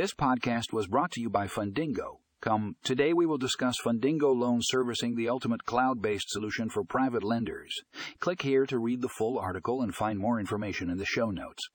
This 0.00 0.14
podcast 0.14 0.72
was 0.72 0.86
brought 0.86 1.10
to 1.10 1.20
you 1.20 1.28
by 1.28 1.46
Fundingo. 1.46 2.20
Come, 2.40 2.76
today 2.82 3.12
we 3.12 3.26
will 3.26 3.36
discuss 3.36 3.76
Fundingo 3.84 4.34
Loan 4.34 4.60
Servicing, 4.62 5.14
the 5.14 5.28
ultimate 5.28 5.66
cloud 5.66 6.00
based 6.00 6.30
solution 6.30 6.70
for 6.70 6.84
private 6.84 7.22
lenders. 7.22 7.82
Click 8.18 8.40
here 8.40 8.64
to 8.64 8.78
read 8.78 9.02
the 9.02 9.10
full 9.10 9.38
article 9.38 9.82
and 9.82 9.94
find 9.94 10.18
more 10.18 10.40
information 10.40 10.88
in 10.88 10.96
the 10.96 11.04
show 11.04 11.30
notes. 11.30 11.68